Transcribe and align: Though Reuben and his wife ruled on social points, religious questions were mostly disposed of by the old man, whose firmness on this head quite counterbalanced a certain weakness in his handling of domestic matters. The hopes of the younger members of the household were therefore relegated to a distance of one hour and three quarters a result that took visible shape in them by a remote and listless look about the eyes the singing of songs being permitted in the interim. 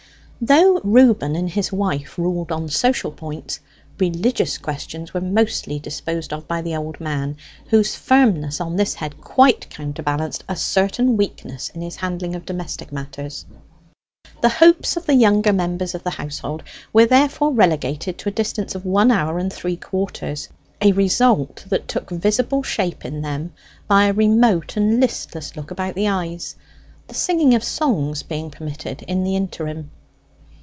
Though 0.43 0.81
Reuben 0.83 1.35
and 1.35 1.47
his 1.51 1.71
wife 1.71 2.17
ruled 2.17 2.51
on 2.51 2.67
social 2.67 3.11
points, 3.11 3.59
religious 3.99 4.57
questions 4.57 5.13
were 5.13 5.21
mostly 5.21 5.77
disposed 5.77 6.33
of 6.33 6.47
by 6.47 6.63
the 6.63 6.75
old 6.75 6.99
man, 6.99 7.37
whose 7.67 7.93
firmness 7.93 8.59
on 8.59 8.75
this 8.75 8.95
head 8.95 9.21
quite 9.21 9.69
counterbalanced 9.69 10.43
a 10.49 10.55
certain 10.55 11.15
weakness 11.15 11.69
in 11.75 11.81
his 11.81 11.97
handling 11.97 12.33
of 12.35 12.43
domestic 12.47 12.91
matters. 12.91 13.45
The 14.41 14.49
hopes 14.49 14.97
of 14.97 15.05
the 15.05 15.13
younger 15.13 15.53
members 15.53 15.93
of 15.93 16.01
the 16.01 16.09
household 16.09 16.63
were 16.91 17.05
therefore 17.05 17.53
relegated 17.53 18.17
to 18.17 18.29
a 18.29 18.33
distance 18.33 18.73
of 18.73 18.83
one 18.83 19.11
hour 19.11 19.37
and 19.37 19.53
three 19.53 19.77
quarters 19.77 20.49
a 20.81 20.91
result 20.93 21.65
that 21.69 21.87
took 21.87 22.09
visible 22.09 22.63
shape 22.63 23.05
in 23.05 23.21
them 23.21 23.53
by 23.87 24.05
a 24.05 24.13
remote 24.13 24.75
and 24.75 24.99
listless 24.99 25.55
look 25.55 25.69
about 25.69 25.93
the 25.93 26.07
eyes 26.07 26.55
the 27.07 27.13
singing 27.13 27.53
of 27.53 27.63
songs 27.63 28.23
being 28.23 28.49
permitted 28.49 29.03
in 29.03 29.23
the 29.23 29.35
interim. 29.35 29.91